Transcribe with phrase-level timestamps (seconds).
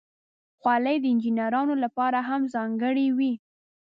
[0.61, 3.33] خولۍ د انجینرانو لپاره هم ځانګړې وي.